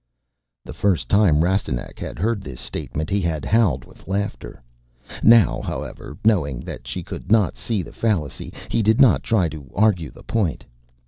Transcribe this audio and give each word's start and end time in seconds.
The 0.65 0.73
first 0.73 1.09
time 1.09 1.43
Rastignac 1.43 1.99
had 1.99 2.17
heard 2.17 2.41
this 2.41 2.59
statement 2.59 3.11
he 3.11 3.21
had 3.21 3.45
howled 3.45 3.85
with 3.85 4.07
laughter. 4.07 4.63
Now, 5.21 5.61
however, 5.61 6.17
knowing 6.25 6.61
that 6.61 6.87
she 6.87 7.03
could 7.03 7.31
not 7.31 7.55
see 7.55 7.83
the 7.83 7.93
fallacy, 7.93 8.51
he 8.67 8.81
did 8.81 8.99
not 8.99 9.21
try 9.21 9.47
to 9.49 9.69
argue 9.75 10.09
the 10.09 10.23
point. 10.23 10.65